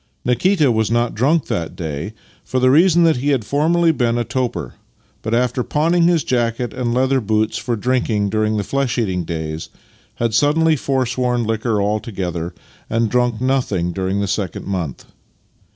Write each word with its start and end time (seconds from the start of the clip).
Nikita 0.25 0.63
B 0.63 0.63
I 0.63 0.65
2 0.65 0.65
Master 0.65 0.65
and 0.65 0.65
Man 0.71 0.77
was 0.79 0.91
not 0.91 1.13
drunk 1.13 1.45
that 1.45 1.75
day 1.75 2.13
for 2.43 2.59
the 2.59 2.71
reason 2.71 3.03
that 3.03 3.17
he 3.17 3.29
had 3.29 3.45
formerly 3.45 3.91
been 3.91 4.17
a 4.17 4.23
toper, 4.23 4.73
but, 5.21 5.35
after 5.35 5.61
pawning 5.63 6.07
his 6.07 6.23
jacket 6.23 6.73
and 6.73 6.91
leather 6.91 7.21
boots 7.21 7.59
for 7.59 7.75
drink 7.75 8.07
during 8.31 8.57
the 8.57 8.63
flesh 8.63 8.97
eating 8.97 9.25
days, 9.25 9.69
had 10.15 10.33
suddenly 10.33 10.75
foresworn 10.75 11.43
liquor 11.45 11.79
altogether, 11.79 12.55
and 12.89 13.11
drunk 13.11 13.39
nothing 13.39 13.91
during 13.91 14.21
the 14.21 14.27
second 14.27 14.65
month. 14.65 15.05